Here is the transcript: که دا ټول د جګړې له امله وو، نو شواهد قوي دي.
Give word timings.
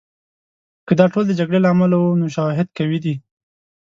که 0.87 0.93
دا 0.99 1.05
ټول 1.13 1.23
د 1.27 1.31
جګړې 1.39 1.59
له 1.61 1.69
امله 1.73 1.95
وو، 1.99 2.19
نو 2.21 2.25
شواهد 2.35 2.67
قوي 2.77 2.99
دي. 3.05 3.15